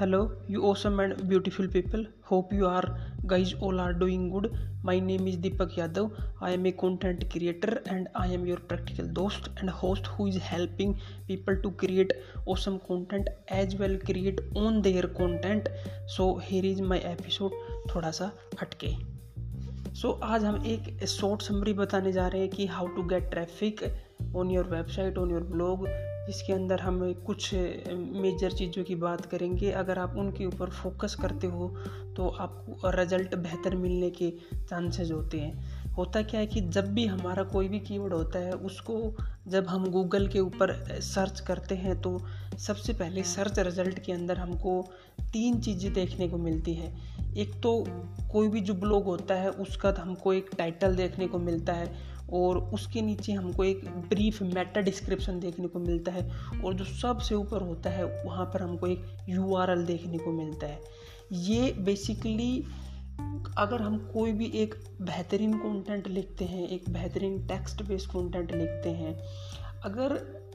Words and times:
Hello 0.00 0.18
you 0.50 0.60
awesome 0.68 1.00
and 1.00 1.14
beautiful 1.20 1.66
people 1.72 2.04
hope 2.30 2.52
you 2.52 2.66
are 2.66 2.86
guys 3.26 3.54
all 3.64 3.78
are 3.80 3.92
doing 3.92 4.28
good 4.30 4.48
my 4.84 5.00
name 5.00 5.28
is 5.28 5.36
Deepak 5.40 5.68
Yadav 5.78 6.10
I 6.44 6.54
am 6.54 6.66
a 6.66 6.70
content 6.72 7.22
creator 7.32 7.80
and 7.88 8.08
I 8.16 8.34
am 8.34 8.44
your 8.46 8.58
practical 8.68 9.06
दोस्त 9.18 9.48
and 9.58 9.70
host 9.82 10.06
who 10.08 10.26
is 10.28 10.38
helping 10.42 10.94
people 11.28 11.56
to 11.56 11.70
create 11.80 12.12
awesome 12.48 12.76
content 12.88 13.28
as 13.52 13.76
well 13.80 13.96
create 14.00 14.40
on 14.56 14.80
their 14.82 15.06
content 15.16 15.68
so 16.16 16.28
here 16.42 16.66
is 16.66 16.82
my 16.82 16.98
episode 17.12 17.54
थोड़ा 17.94 18.10
सा 18.10 18.30
हटके 18.62 18.90
सो 18.90 20.08
so, 20.08 20.22
आज 20.22 20.44
हम 20.44 20.62
एक 20.66 21.06
short 21.06 21.42
summary 21.42 21.72
बताने 21.74 22.12
जा 22.12 22.26
रहे 22.26 22.40
हैं 22.40 22.50
कि 22.50 22.66
how 22.66 22.88
to 22.96 23.02
get 23.04 23.30
traffic 23.30 23.82
on 24.36 24.50
your 24.50 24.68
website 24.70 25.18
on 25.18 25.30
your 25.30 25.44
blog 25.52 25.88
जिसके 26.26 26.52
अंदर 26.52 26.80
हम 26.80 27.00
कुछ 27.26 27.52
मेजर 27.54 28.52
चीज़ों 28.52 28.84
की 28.84 28.94
बात 28.96 29.24
करेंगे। 29.26 29.70
अगर 29.72 29.98
आप 29.98 30.16
उनके 30.18 30.46
ऊपर 30.46 30.70
फोकस 30.72 31.14
करते 31.14 31.46
हो 31.46 31.68
तो 32.16 32.28
आपको 32.40 32.90
रिज़ल्ट 32.92 33.34
बेहतर 33.36 33.76
मिलने 33.76 34.10
के 34.10 34.30
चांसेस 34.60 35.10
होते 35.10 35.40
हैं। 35.40 35.92
होता 35.92 36.22
क्या 36.22 36.40
है 36.40 36.46
कि 36.46 36.60
जब 36.60 36.92
भी 36.94 37.04
हमारा 37.06 37.42
कोई 37.44 37.68
भी 37.68 37.78
कीवर्ड 37.80 38.12
होता 38.12 38.38
है 38.38 38.52
उसको 38.52 38.96
जब 39.48 39.66
हम 39.66 39.86
गूगल 39.90 40.26
के 40.28 40.40
ऊपर 40.40 40.72
सर्च 41.02 41.40
करते 41.40 41.74
हैं 41.74 42.00
तो 42.02 42.18
सबसे 42.58 42.92
पहले 42.92 43.22
सर्च 43.24 43.58
रिज़ल्ट 43.58 43.98
के 43.98 44.12
अंदर 44.12 44.38
हमको 44.38 44.82
तीन 45.32 45.60
चीज़ें 45.60 45.92
देखने 45.92 46.28
को 46.28 46.38
मिलती 46.38 46.74
है। 46.74 46.92
एक 47.36 47.54
तो 47.62 47.72
कोई 48.32 48.48
भी 48.48 48.60
जो 48.60 48.74
ब्लॉग 48.74 49.04
होता 49.04 49.34
है 49.34 49.50
उसका 49.60 49.94
हमको 49.98 50.32
एक 50.32 50.50
टाइटल 50.58 50.94
देखने 50.96 51.26
को 51.28 51.38
मिलता 51.38 51.72
है। 51.72 52.14
और 52.32 52.58
उसके 52.58 53.00
नीचे 53.02 53.32
हमको 53.32 53.64
एक 53.64 53.88
ब्रीफ 53.88 54.42
मेटा 54.42 54.80
डिस्क्रिप्शन 54.80 55.40
देखने 55.40 55.68
को 55.68 55.78
मिलता 55.78 56.12
है 56.12 56.30
और 56.64 56.74
जो 56.74 56.84
सबसे 56.84 57.34
ऊपर 57.34 57.62
होता 57.62 57.90
है, 57.90 58.24
वहाँ 58.24 58.46
पर 58.46 58.62
हमको 58.62 58.86
एक 58.86 59.04
यूआरएल 59.28 59.84
देखने 59.86 60.18
को 60.18 60.32
मिलता 60.32 60.66
है। 60.66 60.80
ये 61.32 61.72
बेसिकली 61.72 62.64
अगर 63.58 63.82
हम 63.82 64.10
कोई 64.14 64.32
भी 64.32 64.46
एक 64.46 64.74
बेहतरीन 65.02 65.52
कंटेंट 65.58 66.08
लिखते 66.08 66.44
हैं, 66.44 66.68
एक 66.68 66.84
बेहतरीन 66.90 67.46
टेक्स्ट 67.46 67.82
बेस्ड 67.82 68.10
कंटेंट 68.10 68.52
लिखते 68.52 68.90
हैं, 68.90 69.14
अगर 69.84 70.45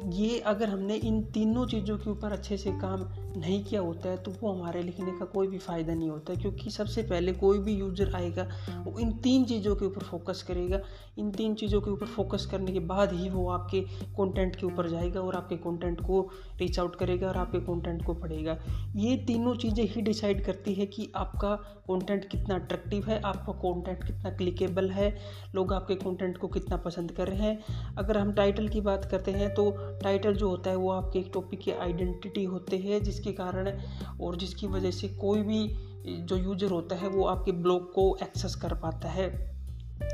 ये 0.00 0.38
अगर 0.40 0.68
हमने 0.68 0.94
इन 0.96 1.20
तीनों 1.34 1.64
चीज़ों 1.66 1.96
के 1.98 2.10
ऊपर 2.10 2.32
अच्छे 2.32 2.56
से 2.56 2.70
काम 2.72 3.00
नहीं 3.36 3.62
किया 3.64 3.80
होता 3.80 4.08
है 4.08 4.16
तो 4.16 4.30
वो 4.42 4.52
हमारे 4.52 4.82
लिखने 4.82 5.12
का 5.18 5.24
कोई 5.24 5.46
भी 5.46 5.58
फ़ायदा 5.58 5.94
नहीं 5.94 6.08
होता 6.10 6.32
है, 6.32 6.38
क्योंकि 6.38 6.70
सबसे 6.70 7.02
पहले 7.02 7.32
कोई 7.32 7.58
भी 7.58 7.74
यूज़र 7.74 8.14
आएगा, 8.16 8.46
वो 8.86 8.98
इन 8.98 9.10
तीन 9.18 9.44
चीज़ों 9.44 9.74
के 9.76 9.84
ऊपर 9.86 10.02
फोकस 10.02 10.42
करेगा। 10.42 10.80
इन 11.18 11.30
तीन 11.30 11.54
चीज़ों 11.54 11.80
के 11.80 11.90
ऊपर 11.90 12.06
फोकस 12.06 12.46
करने 12.50 12.72
के 12.72 12.80
बाद 12.80 13.12
ही 13.12 13.28
वो 13.30 13.48
आपके 13.50 13.80
कंटेंट 14.16 14.56
के 14.56 14.66
ऊपर 14.66 14.88
जाएगा 14.90 15.20
और 15.20 15.36
आपके 15.36 15.56
कंटेंट 15.56 16.00
को 16.00 16.20
रीच 16.60 16.78
आउट 16.78 16.96
करेगा 16.96 17.28
और 17.28 17.36
आपके 17.36 17.60
कंटेंट 17.60 18.04
को 18.06 18.14
पढ़ेगा। 18.14 18.56
ये 18.96 19.16
तीनों 19.26 19.54
चीज़ें 19.56 19.84
ही 19.84 20.02
डिसाइड 20.02 20.44
करती 20.44 20.74
है 20.74 20.86
कि 20.86 21.10
आपका 21.16 21.54
कंटेंट 21.88 22.28
कितना 22.28 22.54
अट्रैक्टिव 22.54 23.04
है, 23.04 23.20
आपका 23.22 23.52
कंटेंट 23.54 24.04
कितना 24.04 24.30
क्लिकेबल 24.30 24.90
है, 24.90 25.14
लोग 25.54 25.72
आपके 25.72 25.94
कंटेंट 25.96 26.38
को 26.38 26.48
कितना 26.48 26.76
पसंद 26.78 27.12
कर 27.12 27.28
रहे 27.28 27.38
हैं। 27.40 27.94
अगर 27.96 28.18
हम 28.18 28.32
टाइटल 28.32 28.68
की 28.68 28.80
बात 28.82 29.04
करते 29.10 29.30
हैं 29.32 29.52
तो 29.54 29.70
टाइटल 30.02 30.34
जो 30.34 30.48
होता 30.48 30.70
है 30.70 30.76
वो 30.76 30.90
आपके 30.92 31.18
एक 31.18 31.30
टॉपिक 31.34 31.60
की 31.60 31.70
आइडेंटिटी 31.72 32.44
होते 32.46 32.78
हैं, 32.78 33.02
जिसके 33.02 33.32
कारण 33.34 33.72
और 34.20 34.36
जिसकी 34.36 34.66
वजह 34.68 34.90
से 34.92 35.08
कोई 35.18 35.42
भी 35.42 35.66
जो 36.06 36.36
यूज़र 36.36 36.70
होता 36.70 36.96
है 36.96 37.08
वो 37.08 37.24
आपके 37.26 37.52
ब्लॉग 37.54 37.92
को 37.92 38.16
एक्सेस 38.22 38.54
कर 38.54 38.74
पाता 38.76 39.08
है। 39.10 39.30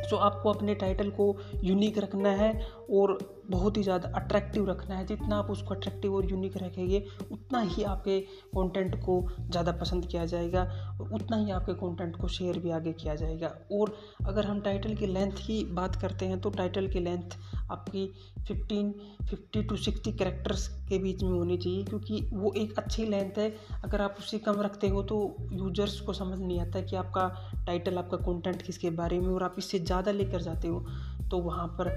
सो 0.04 0.16
आपको 0.16 0.50
अपने 0.50 0.74
टाइटल 0.74 1.08
को 1.10 1.24
यूनिक 1.64 1.98
रखना 1.98 2.28
है 2.32 2.52
और 2.92 3.18
बहुत 3.50 3.76
ही 3.76 3.82
ज़्यादा 3.82 4.08
अट्रैक्टिव 4.16 4.68
रखना 4.70 4.96
है। 4.96 5.06
जितना 5.06 5.36
आप 5.36 5.50
उसको 5.50 5.74
अट्रैक्टिव 5.74 6.14
और 6.14 6.30
यूनिक 6.30 6.56
रखेंगे, 6.56 7.02
उतना 7.32 7.60
ही 7.62 7.82
आपके 7.84 8.18
कंटेंट 8.20 8.94
को 9.04 9.20
ज़्यादा 9.40 9.72
पसंद 9.72 10.06
किया 10.06 10.24
जाएगा 10.26 10.62
और 11.00 11.12
उतना 11.12 11.36
ही 11.36 11.50
आपके 11.50 11.72
कंटेंट 11.74 12.16
को 12.16 12.28
शेयर 12.28 12.58
भी 12.58 12.70
आगे 12.70 12.92
किया 12.94 13.14
जाएगा। 13.14 13.52
और 13.72 13.94
अगर 14.26 14.46
हम 14.46 14.60
टाइटल 14.60 14.94
की 14.94 15.06
लेंथ 15.06 15.32
की 15.46 15.62
बात 15.72 15.96
करते 15.96 16.26
हैं 16.26 16.40
तो 16.40 16.50
टाइटल 16.52 16.88
की 16.88 17.00
लेंथ 17.00 17.36
आपकी 17.70 18.06
15 18.50 18.92
50 19.30 19.62
टू 19.68 19.76
60 19.78 20.12
करेक्टर्स 20.18 20.66
के 20.88 20.98
बीच 20.98 21.22
में 21.22 21.30
होनी 21.30 21.56
चाहिए 21.56 21.84
क्योंकि 21.84 22.20
वो 22.32 22.52
एक 22.56 22.78
अच्छी 22.78 23.04
लेंथ 23.06 23.38
है। 23.38 23.52
अगर 23.84 24.00
आप 24.00 24.16
उससे 24.18 24.38
कम 24.38 24.60
रखते 24.60 24.88
हो 24.88 25.02
तो 25.02 25.18
यूज़र्स 25.52 26.00
को 26.00 26.12
समझ 26.12 26.38
नहीं 26.38 26.60
आता 26.60 26.80
कि 26.80 26.96
आपका 26.96 27.28
टाइटल 27.66 27.98
आपका 27.98 28.16
कंटेंट 28.22 28.62
किसके 28.62 28.90
बारे 28.92 29.20
में 29.20 29.28
और 29.28 29.42
आप 29.42 29.54
इससे 29.58 29.78
ज़्यादा 29.78 30.12
लेकर 30.12 30.40
जाते 30.40 30.68
हो 30.68 30.84
तो 31.30 31.38
वहाँ 31.40 31.66
पर 31.80 31.88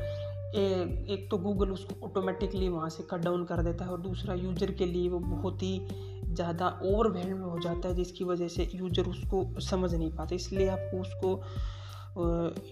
ए, 0.55 0.61
एक 1.09 1.27
तो 1.31 1.37
गूगल 1.37 1.71
उसको 1.71 2.05
ऑटोमेटिकली 2.05 2.69
वहाँ 2.69 2.89
से 2.89 3.03
कट 3.03 3.19
डाउन 3.19 3.43
कर 3.45 3.63
देता 3.63 3.85
है 3.85 3.91
और 3.91 4.01
दूसरा 4.01 4.33
यूज़र 4.33 4.71
के 4.71 4.85
लिए 4.85 5.09
वो 5.09 5.19
बहुत 5.19 5.63
ही 5.63 5.79
ज़्यादा 6.27 6.67
ओवरवेल्म 6.85 7.37
हो 7.37 7.59
जाता 7.59 7.87
है 7.87 7.95
जिसकी 7.95 8.23
वजह 8.23 8.47
से 8.47 8.69
यूज़र 8.75 9.03
उसको 9.03 9.59
समझ 9.61 9.93
नहीं 9.93 10.11
पाते। 10.11 10.35
इसलिए 10.35 10.67
आपको 10.69 11.01
उसको 11.01 11.35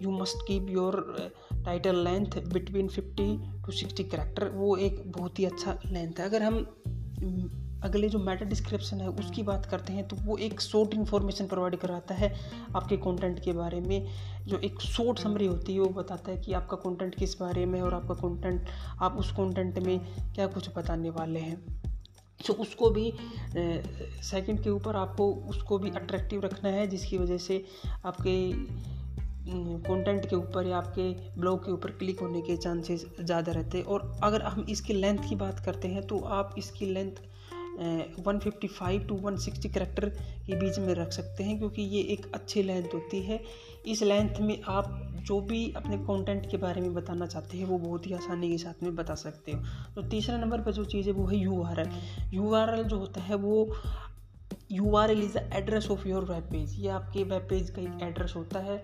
you 0.01 0.11
must 0.11 0.47
keep 0.47 0.69
your 0.69 0.95
title 1.65 2.03
length 2.03 2.41
between 2.53 2.87
fifty 2.87 3.27
to 3.65 3.71
sixty 3.71 4.03
character 4.05 4.49
वो 4.49 4.75
एक 4.77 5.01
बहुत 5.07 5.39
ही 5.39 5.45
अच्छा 5.45 5.77
लेंथ 5.85 6.19
है। 6.19 6.25
अगर 6.25 6.43
हम 6.43 6.65
अगले 7.83 8.07
जो 8.09 8.19
मेटा 8.19 8.45
डिस्क्रिप्शन 8.45 9.01
है, 9.01 9.07
उसकी 9.09 9.43
बात 9.43 9.65
करते 9.65 9.93
हैं 9.93 10.07
तो 10.07 10.15
वो 10.15 10.37
एक 10.37 10.61
शॉर्ट 10.61 10.93
इन्फॉर्मेशन 10.93 11.47
प्रोवाइड 11.47 11.75
कराता 11.75 12.15
है 12.15 12.33
आपके 12.75 12.97
कंटेंट 12.97 13.39
के 13.39 13.53
बारे 13.53 13.81
में। 13.81 14.07
जो 14.47 14.57
एक 14.59 14.81
शॉर्ट 14.81 15.19
समरी 15.19 15.45
होती 15.45 15.73
है, 15.73 15.79
वो 15.79 15.89
बताता 15.93 16.31
है 16.31 16.37
कि 16.37 16.53
आपका 16.53 16.77
कंटेंट 16.77 17.15
किस 17.15 17.39
बारे 17.39 17.65
में 17.65 17.81
और 17.81 17.93
आपका 17.93 18.13
कंटेंट 18.15 18.69
आप 19.01 19.17
उस 19.17 19.31
कंटेंट 19.31 19.79
में 19.79 19.99
क्या 20.35 20.47
कुछ 20.47 20.69
बताने 20.77 21.09
वाले 21.09 21.39
हैं। 21.39 21.59
तो 22.39 22.53
उसको 22.53 22.89
भी 22.89 23.11
सेकंड 24.23 24.63
के 24.63 24.69
ऊपर 24.69 24.95
आपको 24.95 25.31
उसको 25.49 25.77
भी 25.79 25.89
अट्रैक्टिव 25.91 26.41
रखना 26.41 26.69
है, 26.69 26.87
जिसकी 26.87 27.17
वजह 27.17 27.37
से 27.37 27.63
आपके 28.05 28.35
कंटेंट 29.47 30.25
के 30.25 30.35
ऊपर 30.35 30.67
या 30.67 30.77
आपके 30.77 31.11
ब्लॉग 31.39 31.63
के 31.65 31.71
ऊपर 31.71 31.91
क्लिक 31.93 32.19
होने 32.19 32.41
के 32.41 32.55
चांसेस 32.57 33.05
ज़्यादा 33.19 33.51
रहते 33.51 33.77
हैं। 33.77 33.85
और 33.85 34.11
अगर 34.23 34.41
हम 34.43 34.65
इसकी 34.69 34.93
लेंथ 34.93 35.29
की 35.29 35.35
बात 35.35 35.59
करते 35.65 35.87
हैं 35.87 36.05
तो 36.07 36.19
आप 36.19 36.55
इसकी 36.57 36.85
लेंथ 36.87 37.23
155 37.77 39.07
टू 39.07 39.15
160 39.19 39.69
करेक्टर 39.73 40.09
के 40.45 40.55
बीच 40.55 40.79
में 40.79 40.93
रख 40.95 41.11
सकते 41.11 41.43
हैं, 41.43 41.57
क्योंकि 41.59 41.81
ये 41.81 42.01
एक 42.13 42.25
अच्छी 42.33 42.63
लेंथ 42.63 42.93
होती 42.93 43.21
है। 43.21 43.39
इस 43.87 44.01
लेंथ 44.03 44.39
में 44.41 44.61
आप 44.69 44.87
जो 45.25 45.39
भी 45.41 45.71
अपने 45.77 45.97
कंटेंट 45.99 46.49
के 46.51 46.57
बारे 46.57 46.81
में 46.81 46.93
बताना 46.93 47.25
चाहते 47.25 47.57
हैं, 47.57 47.65
वो 47.65 47.77
बहुत 47.79 48.07
ही 48.07 48.13
आसानी 48.13 48.49
के 48.49 48.57
साथ 48.57 48.83
में 48.83 48.95
बता 48.95 49.15
सकते 49.15 49.51
हो। 49.51 49.59
तो 49.95 50.07
तीसरा 50.09 50.37
नंबर 50.37 50.61
पर 50.61 50.71
जो 50.71 50.85
चीज़ 50.85 51.07
है, 51.07 51.13
वो 51.13 51.25
है 51.25 51.37
U 51.37 51.61
R 51.63 51.79
L 51.79 51.89
U 52.33 52.53
R 52.53 52.73
L 52.75 52.83
जो 52.83 52.97
होता 52.97 53.21
है, 53.21 53.35
वो 53.35 53.75
U 54.71 54.95
R 54.95 55.11
L 55.11 55.21
is 55.23 55.37
the 55.37 55.49
address 55.53 55.89
of 55.91 56.07
your 56.07 56.23
web 56.25 56.43
page 56.51 56.79
ये 56.79 56.89
आपके 56.89 57.23
वेब 57.23 57.47
पेज 57.49 57.69
का 57.69 57.81
एक 57.81 58.03
एड्रेस 58.03 58.33
होता 58.35 58.59
है। 58.61 58.83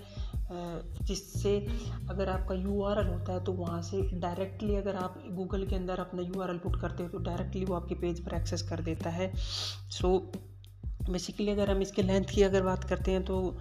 जिससे 1.01 1.67
अगर 2.09 2.29
आपका 2.29 2.55
यूआरएल 2.55 3.07
होता 3.07 3.33
है 3.33 3.43
तो 3.43 3.51
वहाँ 3.51 3.81
से 3.81 4.01
डायरेक्टली 4.13 4.75
अगर 4.75 4.95
आप 4.95 5.23
गूगल 5.31 5.65
के 5.65 5.75
अंदर 5.75 5.99
अपना 5.99 6.21
यूआरएल 6.21 6.57
पुट 6.57 6.81
करते 6.81 7.03
हो 7.03 7.09
तो 7.09 7.17
डायरेक्टली 7.17 7.65
वो 7.65 7.75
आपके 7.75 7.95
पेज 7.95 8.25
पर 8.25 8.35
एक्सेस 8.35 8.61
कर 8.61 8.81
देता 8.81 9.09
है। 9.09 9.31
सो 9.35 10.31
so, 10.33 11.11
बेसिकली 11.11 11.51
अगर 11.51 11.69
हम 11.71 11.81
इसके 11.81 12.01
लेंथ 12.01 12.25
की 12.25 12.43
अगर 12.43 12.63
बात 12.63 12.83
करते 12.83 13.11
हैं 13.11 13.23
तो 13.25 13.57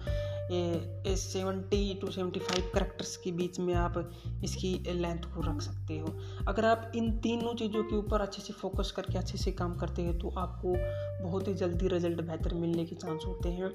seventy 0.51 1.93
to 2.01 2.11
seventy 2.11 2.39
five 2.39 2.69
characters 2.73 3.15
के 3.17 3.31
बीच 3.31 3.59
में 3.59 3.73
आप 3.75 3.97
इसकी 4.43 4.73
लेंथ 4.91 5.23
को 5.33 5.41
रख 5.41 5.61
सकते 5.61 5.97
हो। 5.99 6.13
अगर 6.47 6.65
आप 6.65 6.91
इन 6.95 7.11
तीनों 7.19 7.53
चीज़ों 7.55 7.83
के 7.83 7.95
ऊपर 7.95 8.21
अच्छे 8.21 8.41
से 8.41 8.53
फोकस 8.53 8.91
करके 8.95 9.17
अच्छे 9.17 9.37
से 9.37 9.51
काम 9.53 9.75
करते 9.77 10.01
हैं 10.01 10.17
तो 10.19 10.29
आपको 10.37 10.75
बहुत 11.23 11.47
ही 11.47 11.53
जल्दी 11.53 11.87
रिज़ल्ट 11.87 12.21
बेहतर 12.21 12.53
मिलने 12.55 12.85
के 12.85 12.95
चांस 12.95 13.23
होते 13.27 13.49
हैं। 13.49 13.71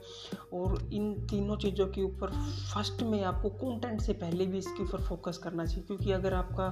और 0.55 0.89
इन 0.93 1.13
तीनों 1.31 1.57
चीज़ों 1.57 1.87
के 1.87 2.03
ऊपर 2.03 2.31
फ़र्स्ट 2.75 3.03
में 3.03 3.23
आपको 3.25 3.49
कंटेंट 3.57 4.01
से 4.01 4.13
पहले 4.15 4.47
भी 4.47 4.59
इसके 4.59 4.83
ऊपर 4.83 5.03
फोकस 5.03 5.39
करना 5.39 5.67
चाहिए, 5.67 5.83
क्योंकि 5.83 6.13
अगर 6.13 6.35
आपका, 6.35 6.67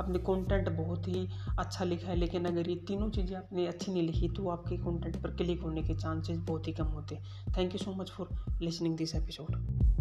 आपने 0.00 0.18
कंटेंट 0.20 0.68
बहुत 0.70 1.08
ही 1.08 1.26
अच्छा 1.58 1.84
लिखा 1.84 2.08
है, 2.08 2.16
लेकिन 2.16 2.44
अगर 2.44 2.70
ये 2.70 2.76
तीनों 2.88 3.10
चीज़ें 3.10 3.36
आपने 3.36 3.66
अच्छी 3.66 3.92
नहीं 3.92 4.02
लिखी 4.02 4.28
तो 4.28 4.48
आपके 4.48 4.76
कंटेंट 4.78 5.22
पर 5.22 5.36
क्लिक 5.36 5.62
होने 5.62 5.82
के 5.82 5.94
चांसेस 5.96 6.38
बहुत 6.38 6.68
ही 6.68 6.72
कम 6.72 6.86
होते 6.88 7.14
हैं। 7.14 7.52
Thank 7.56 7.72
you 7.72 7.78
so 7.78 7.94
much 7.94 8.10
for 8.10 8.28
listening 8.62 8.96
this 8.96 9.14
episode 9.14 9.47
world. 9.50 9.97